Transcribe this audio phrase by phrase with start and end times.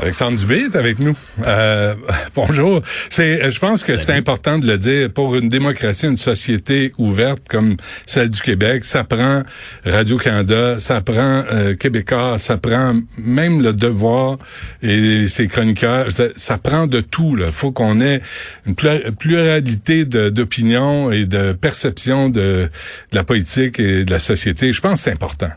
[0.00, 1.16] Alexandre Dubé est avec nous.
[1.44, 1.94] Euh,
[2.36, 2.82] bonjour.
[3.10, 7.42] C'est, je pense que c'est important de le dire pour une démocratie, une société ouverte
[7.48, 7.76] comme
[8.06, 8.84] celle du Québec.
[8.84, 9.42] Ça prend
[9.84, 14.38] Radio Canada, ça prend euh, Québécois, ça prend même le Devoir
[14.82, 16.12] et ses chroniqueurs.
[16.12, 17.36] Ça, ça prend de tout.
[17.36, 18.20] Il faut qu'on ait
[18.66, 22.70] une pluralité d'opinions et de perception de,
[23.10, 24.72] de la politique et de la société.
[24.72, 25.50] Je pense que c'est important.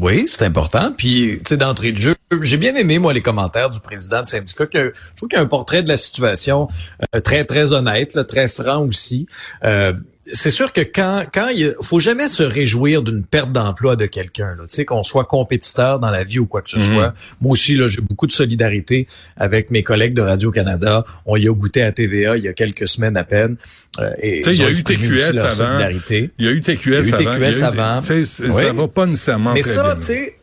[0.00, 0.92] Oui, c'est important.
[0.96, 4.28] Puis, tu sais, d'entrée de jeu, j'ai bien aimé, moi, les commentaires du président de
[4.28, 4.66] syndicat.
[4.66, 6.68] Que, je trouve qu'il y a un portrait de la situation
[7.14, 9.26] euh, très, très honnête, très franc aussi.
[9.64, 9.92] Euh,
[10.32, 14.56] c'est sûr que quand quand il faut jamais se réjouir d'une perte d'emploi de quelqu'un
[14.60, 16.82] tu sais qu'on soit compétiteur dans la vie ou quoi que ce mhm.
[16.82, 17.14] soit.
[17.40, 19.06] Moi aussi là, j'ai beaucoup de solidarité
[19.36, 21.04] avec mes collègues de Radio Canada.
[21.26, 23.56] On y a goûté à TVA il y a quelques semaines à peine
[24.00, 25.78] euh, et il y a eu TQS avant.
[26.10, 27.20] Il y a eu TQS avant.
[27.20, 28.00] Il y a eu avant.
[28.00, 30.37] Ça va pas nécessairement Mais ça, tu sais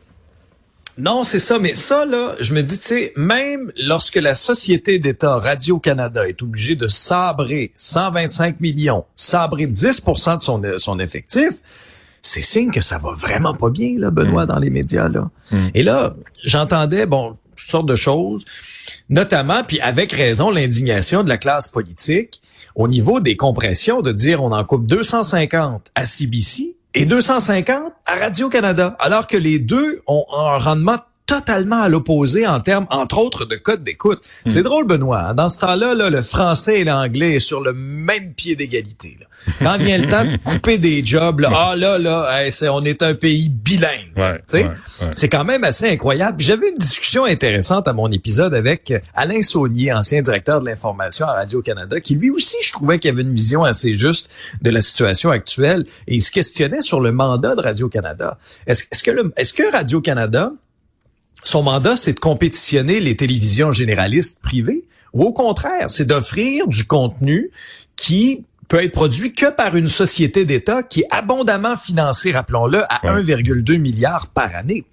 [0.97, 1.59] non, c'est ça.
[1.59, 6.41] Mais ça, là, je me dis, tu sais, même lorsque la société d'État Radio-Canada est
[6.41, 11.49] obligée de sabrer 125 millions, sabrer 10 de son, son effectif,
[12.21, 14.47] c'est signe que ça va vraiment pas bien, là, Benoît, mm.
[14.47, 15.29] dans les médias, là.
[15.51, 15.67] Mm.
[15.73, 18.45] Et là, j'entendais, bon, toutes sortes de choses,
[19.09, 22.41] notamment, puis avec raison, l'indignation de la classe politique
[22.75, 28.15] au niveau des compressions, de dire on en coupe 250 à CBC, et 250 à
[28.15, 33.45] Radio-Canada, alors que les deux ont un rendement totalement à l'opposé en termes, entre autres,
[33.45, 34.21] de code d'écoute.
[34.45, 34.49] Hmm.
[34.49, 35.29] C'est drôle, Benoît.
[35.29, 35.33] Hein.
[35.33, 39.17] Dans ce temps-là, le français et l'anglais sont sur le même pied d'égalité.
[39.61, 43.13] Quand vient le temps de couper des jobs, là, ah là, là, on est un
[43.13, 44.11] pays bilingue.
[45.15, 46.41] C'est quand même assez incroyable.
[46.41, 51.33] J'avais une discussion intéressante à mon épisode avec Alain Saunier, ancien directeur de l'information à
[51.33, 54.29] Radio-Canada, qui lui aussi, je trouvais qu'il avait une vision assez juste
[54.61, 58.37] de la situation actuelle et il se questionnait sur le mandat de Radio-Canada.
[58.67, 60.51] Est-ce est que Radio-Canada
[61.47, 66.85] son mandat, c'est de compétitionner les télévisions généralistes privées, ou au contraire, c'est d'offrir du
[66.85, 67.51] contenu
[67.95, 72.99] qui peut être produit que par une société d'État qui est abondamment financée, rappelons-le, à
[73.03, 74.85] 1,2 milliard par année.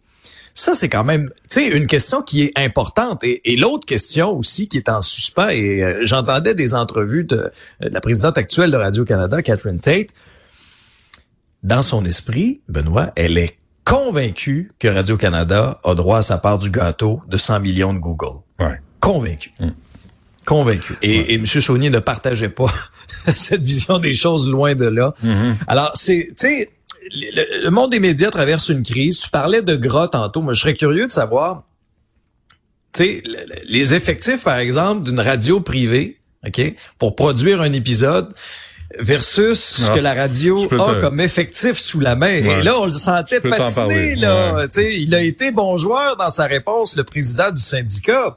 [0.54, 3.24] Ça, c'est quand même, tu sais, une question qui est importante.
[3.24, 7.88] Et, l'autre question aussi qui est en suspens, et euh, j'entendais des entrevues de, de,
[7.88, 10.10] la présidente actuelle de Radio-Canada, Catherine Tate.
[11.62, 16.70] Dans son esprit, Benoît, elle est convaincu que Radio-Canada a droit à sa part du
[16.70, 18.40] gâteau de 100 millions de Google.
[18.58, 18.80] Ouais.
[19.00, 19.52] Convaincu.
[19.58, 19.70] Mm.
[20.44, 20.94] Convaincu.
[21.02, 21.46] Et, et M.
[21.46, 22.72] Saunier ne partageait pas
[23.34, 25.14] cette vision des choses loin de là.
[25.24, 25.56] Mm-hmm.
[25.66, 26.70] Alors, c'est, tu sais,
[27.10, 29.18] le, monde des médias traverse une crise.
[29.18, 30.42] Tu parlais de gras tantôt.
[30.42, 31.64] Moi, je serais curieux de savoir,
[32.92, 33.22] tu sais,
[33.64, 36.60] les effectifs, par exemple, d'une radio privée, OK,
[36.98, 38.34] pour produire un épisode,
[38.98, 42.28] versus ce que la radio a comme effectif sous la main.
[42.28, 44.16] Et là, on le sentait patiner.
[44.16, 44.66] Là.
[44.76, 48.36] Il a été bon joueur dans sa réponse, le président du syndicat.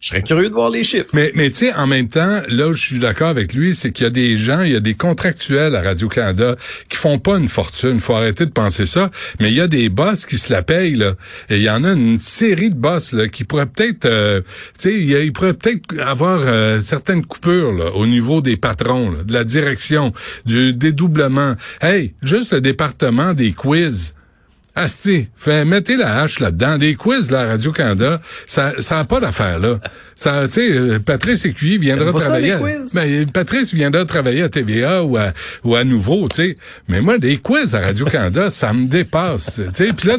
[0.00, 1.08] Je serais curieux de voir les chiffres.
[1.12, 3.90] Mais, mais tu sais, en même temps, là où je suis d'accord avec lui, c'est
[3.90, 6.54] qu'il y a des gens, il y a des contractuels à Radio-Canada
[6.88, 7.98] qui font pas une fortune.
[7.98, 9.10] Faut arrêter de penser ça.
[9.40, 11.14] Mais il y a des boss qui se la payent, là.
[11.50, 14.40] Et il y en a une série de boss, là, qui pourraient peut-être, euh,
[14.78, 19.32] tu sais, il pourrait peut-être avoir euh, certaines coupures, là, au niveau des patrons, de
[19.32, 20.12] la direction,
[20.46, 21.56] du dédoublement.
[21.82, 24.14] Hey, juste le département des quiz
[24.78, 26.78] Asti, fait, mettez la hache là-dedans.
[26.78, 29.80] Des quiz, la Radio-Canada, ça ça a pas d'affaire, là.
[30.14, 32.56] Ça, tu sais, euh, Patrice Écuyer viendra travailler.
[32.86, 36.54] Ça, ben, Patrice viendra travailler à TVA ou à, ou à Nouveau, tu sais.
[36.88, 39.92] Mais moi, des quiz à Radio-Canada, ça me dépasse, tu sais.
[39.92, 40.16] Puis là,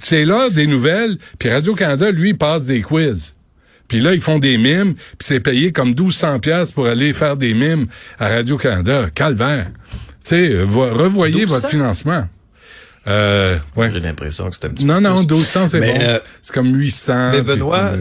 [0.00, 3.34] c'est là des nouvelles, puis Radio-Canada, lui, passe des quiz.
[3.88, 7.36] Puis là, ils font des mimes, puis c'est payé comme 1200 pièces pour aller faire
[7.36, 7.86] des mimes
[8.20, 9.08] à Radio-Canada.
[9.12, 9.66] Calvaire.
[10.24, 12.28] Tu sais, revoyez votre financement.
[13.08, 13.90] Euh, ouais.
[13.90, 15.86] J'ai l'impression que c'est un petit non, peu Non, non, 1200, c'est bon.
[16.00, 17.30] Euh, c'est comme 800.
[17.32, 17.92] Mais Benoît,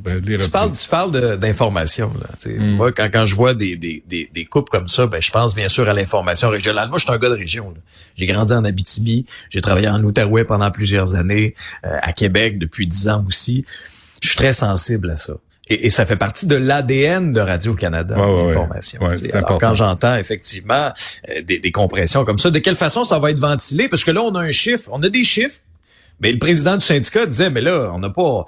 [0.00, 2.12] ben, tu parles, tu parles d'information.
[2.46, 2.76] Mm.
[2.76, 5.54] Moi, quand, quand je vois des, des, des, des coupes comme ça, ben, je pense
[5.54, 6.88] bien sûr à l'information régionale.
[6.88, 7.74] Moi, je suis un gars de région.
[8.16, 9.26] J'ai grandi en Abitibi.
[9.50, 11.54] J'ai travaillé en Outaouais pendant plusieurs années,
[11.84, 13.64] euh, à Québec depuis dix ans aussi.
[14.22, 15.34] Je suis très sensible à ça.
[15.72, 19.00] Et, ça fait partie de l'ADN de Radio-Canada, l'information.
[19.60, 20.92] quand j'entends effectivement
[21.28, 23.88] euh, des, des, compressions comme ça, de quelle façon ça va être ventilé?
[23.88, 25.60] Parce que là, on a un chiffre, on a des chiffres,
[26.22, 28.46] mais le président du syndicat disait, mais là, on n'a pas,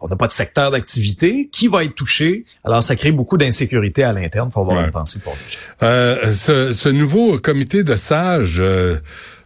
[0.00, 1.48] on n'a pas de secteur d'activité.
[1.50, 2.44] Qui va être touché?
[2.62, 4.50] Alors, ça crée beaucoup d'insécurité à l'interne.
[4.52, 5.36] Faut avoir une pensée pour
[5.82, 8.98] euh, ce, ce, nouveau comité de sages euh,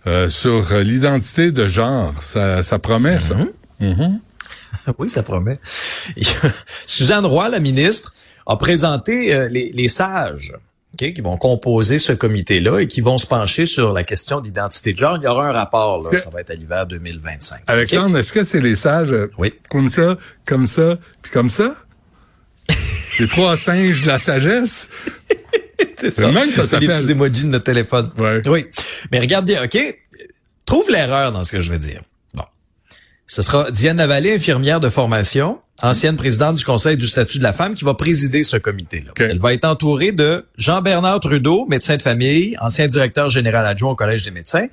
[0.06, 3.34] euh sur l'identité de genre, ça, ça promet ça?
[3.34, 3.94] Mm-hmm.
[3.94, 4.19] Mm-hmm.
[4.98, 5.56] oui, ça promet.
[6.86, 8.12] Suzanne Roy, la ministre,
[8.46, 10.54] a présenté euh, les, les, sages
[10.96, 14.98] qui vont composer ce comité-là et qui vont se pencher sur la question d'identité de
[14.98, 15.16] genre.
[15.16, 17.62] Il y aura un rapport, là, ça va être à l'hiver 2025.
[17.66, 19.52] Alexandre, est-ce que c'est les sages euh, oui.
[19.70, 21.74] comme ça, comme ça, puis comme ça?
[23.20, 24.88] les trois singes de la sagesse?
[25.96, 26.30] c'est ça.
[26.30, 26.88] Même ça s'appelle.
[26.88, 28.10] Les petits emojis de notre téléphone.
[28.19, 28.42] Ouais.
[28.46, 28.66] Oui.
[29.10, 29.78] Mais regarde bien, OK?
[30.66, 32.02] Trouve l'erreur dans ce que je vais dire.
[33.26, 37.52] Ce sera Diane Lavallée, infirmière de formation, ancienne présidente du Conseil du statut de la
[37.52, 39.12] femme, qui va présider ce comité-là.
[39.12, 39.24] Okay.
[39.30, 43.96] Elle va être entourée de Jean-Bernard Trudeau, médecin de famille, ancien directeur général adjoint au
[43.96, 44.66] Collège des médecins,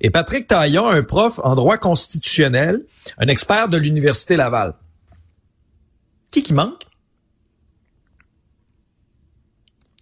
[0.00, 2.82] et Patrick Taillon, un prof en droit constitutionnel,
[3.18, 4.74] un expert de l'Université Laval.
[6.32, 6.82] Qui qui manque?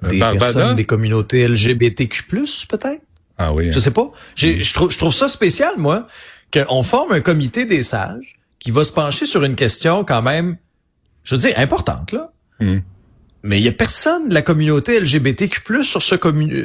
[0.02, 0.38] Des Barbada?
[0.44, 2.22] personnes des communautés LGBTQ+,
[2.68, 3.02] peut-être?
[3.38, 3.72] Ah oui.
[3.72, 4.10] Je sais pas.
[4.34, 6.06] J'ai- Je trouve, je trouve ça spécial, moi,
[6.54, 10.56] qu'on forme un comité des sages qui va se pencher sur une question quand même,
[11.24, 12.30] je veux dire, importante, là.
[12.60, 12.78] Mm.
[13.46, 16.14] Mais il y a personne de la communauté LGBTQ+, sur ce,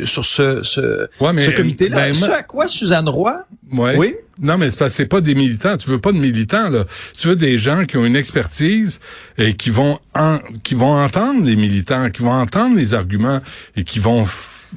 [0.06, 1.96] sur ce, ce, Ouais, mais, ce comité-là.
[1.98, 3.46] ben, ce à quoi Suzanne Roy?
[3.74, 3.98] Ouais.
[3.98, 4.16] Oui?
[4.42, 5.76] Non, mais c'est que c'est pas des militants.
[5.76, 6.86] Tu veux pas de militants, là.
[7.18, 9.02] Tu veux des gens qui ont une expertise
[9.38, 13.42] et qui vont en- qui vont entendre les militants, qui vont entendre les arguments
[13.76, 14.24] et qui vont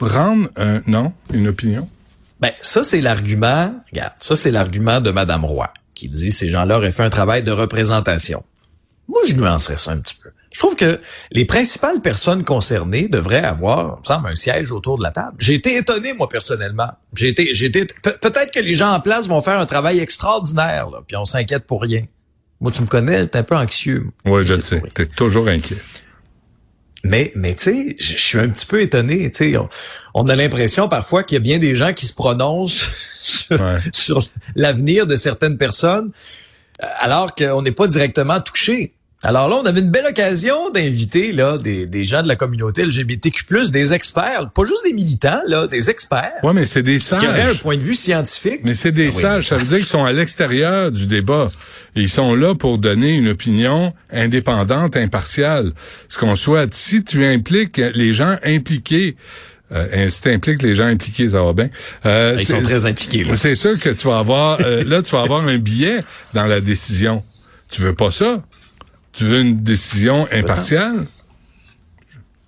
[0.01, 1.89] rendre un, non, une opinion?
[2.43, 6.77] Ben, ça, c'est l'argument, regarde, ça, c'est l'argument de Madame Roy, qui dit ces gens-là
[6.79, 8.45] auraient fait un travail de représentation.
[9.09, 10.31] Moi, je nuancerais ça un petit peu.
[10.53, 11.01] Je trouve que
[11.31, 15.37] les principales personnes concernées devraient avoir, il me semble, un siège autour de la table.
[15.39, 16.91] J'ai été étonné, moi, personnellement.
[17.15, 20.01] J'ai été, j'ai été, pe- peut-être que les gens en place vont faire un travail
[20.01, 22.03] extraordinaire, là, puis on s'inquiète pour rien.
[22.61, 24.11] Moi, tu me connais, t'es un peu anxieux.
[24.27, 24.83] Oui, je le sais.
[24.95, 25.79] T'es toujours inquiet.
[27.05, 29.31] Mais, mais tu sais, je suis un petit peu étonné.
[29.33, 29.69] Tu sais, on,
[30.15, 32.89] on a l'impression parfois qu'il y a bien des gens qui se prononcent
[33.21, 33.77] sur, Ouais.
[33.93, 34.23] sur
[34.55, 36.13] l'avenir de certaines personnes,
[36.83, 38.93] euh, alors qu'on n'est pas directement touché.
[39.25, 42.85] Alors là, on avait une belle occasion d'inviter là des, des gens de la communauté
[42.85, 47.21] LGBTQ+, des experts, pas juste des militants, là, des experts Ouais, mais c'est des sages.
[47.21, 48.63] qui auraient un point de vue scientifique.
[48.65, 49.21] Mais c'est des Ah oui.
[49.23, 49.47] sages.
[49.47, 51.51] Ça veut dire qu'ils sont à l'extérieur du débat.
[51.95, 55.73] Ils sont là pour donner une opinion indépendante, impartiale.
[56.09, 56.75] Ce qu'on souhaite.
[56.75, 59.17] Si tu impliques les gens impliqués,
[59.71, 61.71] euh, si t'impliques les gens impliqués, ça va bien.
[62.07, 63.23] Euh, Ils sont c'est- très impliqués.
[63.23, 63.37] Là.
[63.37, 66.01] C'est sûr que tu vas avoir, euh, là, tu vas avoir un biais
[66.35, 67.23] dans la décision.
[67.71, 68.43] Tu veux pas ça?
[69.13, 71.05] Tu veux une décision impartiale?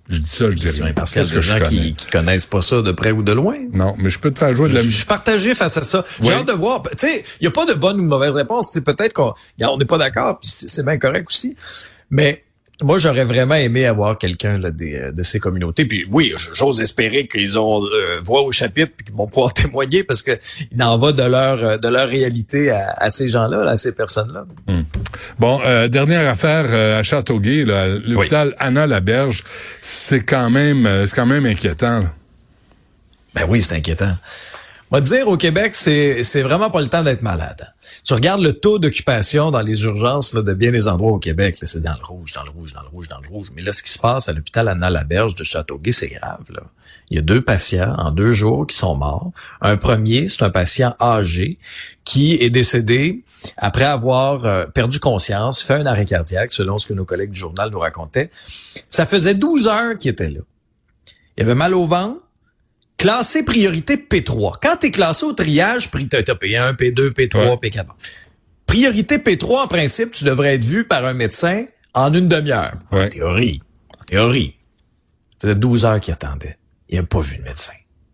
[0.07, 0.93] Je dis ça, je dis rien.
[0.93, 3.31] Parce qu'il y a des gens qui, qui connaissent pas ça de près ou de
[3.31, 3.55] loin.
[3.73, 4.99] Non, mais je peux te faire jouer de la Je je musique.
[4.99, 6.05] suis partagé face à ça.
[6.21, 6.33] J'ai Oui.
[6.35, 6.83] hâte de voir.
[6.91, 8.69] Tu sais, il n'y a pas de bonne ou de mauvaise réponse.
[8.71, 11.55] Sais, peut-être qu'on on n'est pas d'accord, puis c'est bien correct aussi.
[12.11, 12.43] Mais
[12.83, 15.85] moi, j'aurais vraiment aimé avoir quelqu'un euh, de ces communautés.
[15.85, 20.03] Puis oui, j'ose espérer qu'ils ont euh, voix au chapitre puis qu'ils vont pouvoir témoigner
[20.03, 20.37] parce que
[20.71, 23.77] il en va de leur euh, de leur réalité à, à ces gens-là, là, à
[23.77, 24.45] ces personnes-là.
[25.39, 27.65] Bon, euh, dernière affaire euh, à Châteauguay,
[28.07, 29.43] l'hôpital Anna Laberge,
[29.81, 31.99] c'est quand même, euh, c'est quand même inquiétant.
[31.99, 32.13] là.
[33.33, 34.15] Ben oui, c'est inquiétant.
[34.91, 37.57] On va dire, au Québec, c'est, c'est vraiment pas le temps d'être malade.
[37.61, 37.71] hein.
[38.03, 41.55] Tu regardes le taux d'occupation dans les urgences là, de bien des endroits au Québec,
[41.59, 43.47] c'est dans le rouge, dans le rouge, dans le rouge, dans le rouge.
[43.55, 46.43] Mais là, ce qui se passe à l'hôpital Anna-Laberge de Châteauguay, c'est grave.
[46.49, 46.61] Là.
[47.09, 49.31] Il y a deux patients en deux jours qui sont morts.
[49.59, 51.57] Un premier, c'est un patient âgé
[52.03, 53.23] qui est décédé
[53.57, 57.39] après avoir euh, perdu conscience, fait un arrêt cardiaque, selon ce que nos collègues du
[57.39, 58.29] journal nous racontaient.
[58.87, 60.41] Ça faisait 12 heures qu'il était là.
[61.37, 62.19] Il avait mal au ventre,
[62.97, 64.55] classé priorité P3.
[64.61, 67.69] Quand tu es classé au triage, tu as P1, P2, P3, Ouais.
[67.69, 67.85] P4.
[68.65, 72.73] Priorité P3, en principe, tu devrais être vu par un médecin en une demi-heure.
[72.91, 73.05] Ouais.
[73.05, 73.61] En théorie.
[73.99, 74.55] En théorie.
[75.41, 76.57] Ça faisait 12 heures qu'il attendait.
[76.89, 77.73] Il n'a pas vu de médecin.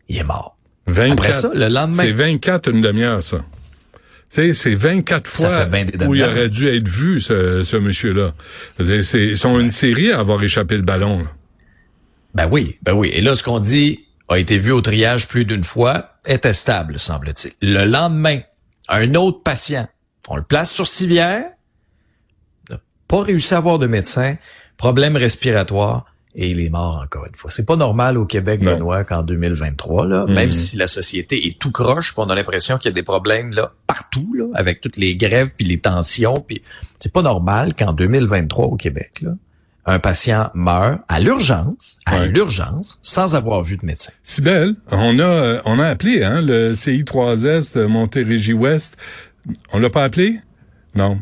[0.09, 0.57] Il est mort.
[0.87, 3.37] 24, Après ça, le lendemain- C'est 24 une demi-heure, ça.
[3.37, 3.97] Tu
[4.29, 8.33] sais, c'est 24 Ça fois où il aurait dû être vu, ce, ce monsieur-là.
[8.79, 11.19] C'est- Ils sont une série à avoir échappé le ballon.
[11.19, 11.31] là.
[12.33, 13.09] Ben oui, ben oui.
[13.13, 16.99] Et là, ce qu'on dit a été vu au triage plus d'une fois, était stable,
[16.99, 17.53] semble-t-il.
[17.67, 18.39] Le lendemain,
[18.89, 19.87] un autre patient,
[20.27, 21.45] on le place sur civière,
[22.69, 24.37] n'a pas réussi à avoir de médecin,
[24.77, 27.51] problème respiratoire, et il est mort encore une fois.
[27.51, 28.75] C'est pas normal au Québec, Non.
[28.75, 30.33] Benoît, qu'en 2023, là, Mhm.
[30.33, 33.03] même si la société est tout croche, puis on a l'impression qu'il y a des
[33.03, 36.61] problèmes là partout, là, avec toutes les grèves puis les tensions, puis
[36.99, 39.31] c'est pas normal qu'en 2023 au Québec, là,
[39.85, 42.27] un patient meurt à l'urgence, à Ouais.
[42.27, 44.11] l'urgence, sans avoir vu de médecin.
[44.21, 48.95] Sibelle, on a, on a appelé hein, le CI3S de Montérégie-Ouest.
[49.73, 50.39] On l'a pas appelé?
[50.93, 51.17] Non.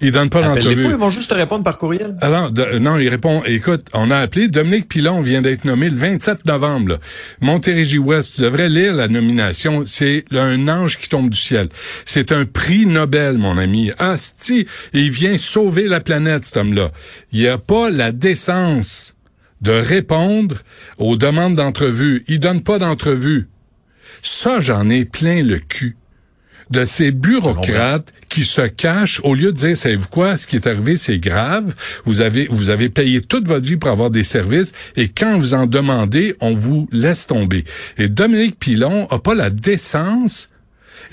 [0.00, 0.84] M- Il donne pas d'entrevue.
[0.84, 2.16] Ils vont juste te répondre par courriel.
[2.20, 6.44] Alors, non, il répond, écoute, on a appelé, Dominique Pilon vient d'être nommé le 27
[6.46, 6.92] novembre.
[6.92, 6.98] Là.
[7.40, 9.84] Montérégie Ouest, tu devrais lire la nomination.
[9.86, 11.68] C'est un ange qui tombe du ciel.
[12.04, 13.90] C'est un prix Nobel, mon ami.
[13.98, 16.90] Asti, il vient sauver la planète, cet homme-là.
[17.32, 19.16] Il n'y a pas la décence
[19.60, 20.56] de répondre
[20.98, 22.22] aux demandes d'entrevue.
[22.28, 23.48] Il donne pas d'entrevue.
[24.22, 25.96] Ça, j'en ai plein le cul
[26.70, 30.66] de ces bureaucrates qui se cachent au lieu de dire, savez-vous quoi, ce qui est
[30.66, 31.74] arrivé, c'est grave.
[32.04, 35.54] Vous avez, vous avez payé toute votre vie pour avoir des services et quand vous
[35.54, 37.64] en demandez, on vous laisse tomber.
[37.96, 40.50] Et Dominique Pilon a pas la décence,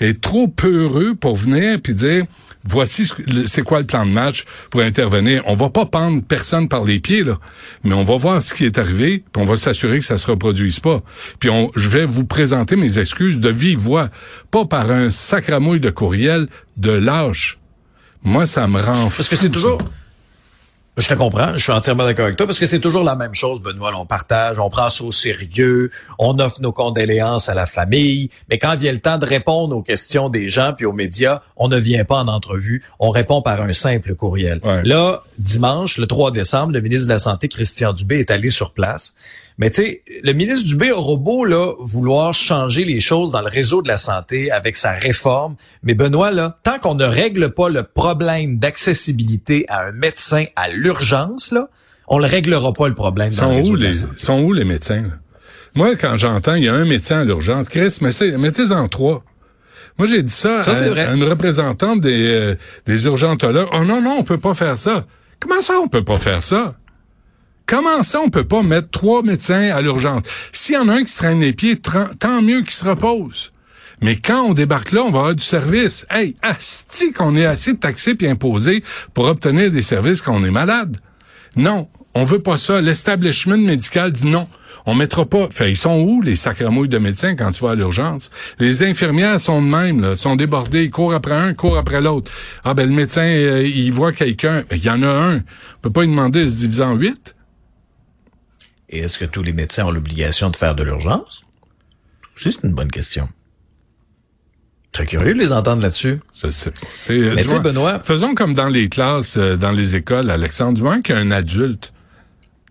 [0.00, 2.24] est trop peureux pour venir puis dire,
[2.68, 3.10] voici
[3.46, 5.42] c'est quoi le plan de match pour intervenir.
[5.46, 7.38] On va pas pendre personne par les pieds là,
[7.84, 10.26] mais on va voir ce qui est arrivé, puis on va s'assurer que ça se
[10.26, 11.02] reproduise pas.
[11.38, 14.08] Puis on, je vais vous présenter mes excuses de vive voix,
[14.50, 17.58] pas par un sacramouille de courriel de lâche.
[18.22, 19.78] Moi, ça me rend Parce que c'est toujours
[20.96, 23.34] je te comprends, je suis entièrement d'accord avec toi parce que c'est toujours la même
[23.34, 23.92] chose, Benoît.
[23.96, 28.58] On partage, on prend ça au sérieux, on offre nos condoléances à la famille, mais
[28.58, 31.78] quand vient le temps de répondre aux questions des gens puis aux médias, on ne
[31.78, 34.60] vient pas en entrevue, on répond par un simple courriel.
[34.84, 38.72] Là, dimanche, le 3 décembre, le ministre de la Santé, Christian Dubé, est allé sur
[38.72, 39.14] place.
[39.58, 43.48] Mais tu sais, le ministre Dubé aura beau là, vouloir changer les choses dans le
[43.48, 45.56] réseau de la santé avec sa réforme.
[45.82, 50.68] Mais Benoît, là, tant qu'on ne règle pas le problème d'accessibilité à un médecin à
[50.68, 50.85] l'urgence,
[51.52, 51.68] là,
[52.08, 55.02] on le réglera pas le problème dans sont réseau où les, sont où les médecins?
[55.02, 55.14] là?
[55.74, 59.22] Moi, quand j'entends, il y a un médecin à l'urgence, Chris, mettez-en trois.
[59.98, 62.54] Moi, j'ai dit ça, Ça, à, une représentante des, euh,
[62.86, 63.68] des urgentologues.
[63.72, 65.06] Oh non, non, on peut pas faire ça.
[65.40, 66.76] Comment ça, on peut pas faire ça?
[67.66, 70.22] Comment ça, on peut pas mettre trois médecins à l'urgence?
[70.52, 73.52] S'il y en a un qui se traîne les pieds, tant mieux qu'il se repose.
[74.02, 76.06] Mais quand on débarque là, on va avoir du service.
[76.10, 78.82] Hey, asti qu'on est assez taxé puis imposé
[79.14, 80.98] pour obtenir des services quand on est malade.
[81.56, 82.80] Non, on veut pas ça.
[82.80, 84.48] L'establishment médical dit non.
[84.88, 85.48] On mettra pas.
[85.50, 88.30] Fait, ils sont où les sacramouilles de médecins quand tu vas à l'urgence?
[88.60, 92.30] Les infirmières sont de même, là, sont débordées, ils courent après un, courent après l'autre.
[92.62, 95.36] Ah ben le médecin, euh, il voit quelqu'un, Ben, il y en a un.
[95.38, 97.34] On peut pas lui demander de se diviser en huit.
[98.88, 101.42] Et est-ce que tous les médecins ont l'obligation de faire de l'urgence?
[102.36, 103.28] C'est une bonne question.
[104.96, 106.20] Très curieux de les entendre là-dessus?
[106.42, 106.80] Je sais pas.
[107.10, 110.72] Mais tu sais, Benoît- Faisons comme dans les classes, euh, dans les écoles, Alexandre.
[110.72, 111.92] Du moins qu'il y a un adulte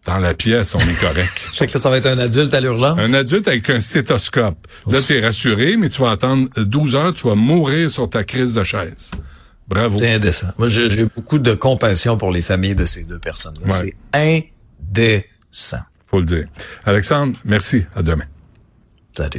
[0.07, 1.31] dans la pièce, on est correct.
[1.53, 2.97] Je sais que ça, ça va être un adulte à l'urgence.
[2.97, 4.57] Un adulte avec un stéthoscope.
[4.87, 8.55] Là, t'es rassuré, mais tu vas attendre 12 heures, tu vas mourir sur ta crise
[8.55, 9.11] de chaise.
[9.67, 9.99] Bravo.
[9.99, 10.47] C'est indécent.
[10.57, 13.67] Moi, j'ai j'ai beaucoup de compassion pour les familles de ces deux personnes-là.
[13.67, 13.93] Ouais.
[14.13, 14.41] C'est
[14.91, 15.83] indécent.
[16.07, 16.45] Faut le dire.
[16.85, 17.85] Alexandre, merci.
[17.95, 18.25] À demain.
[19.15, 19.29] Salut.